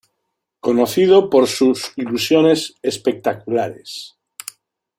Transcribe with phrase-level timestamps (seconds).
[0.61, 4.15] Conocido por sus ilusiones espectaculares.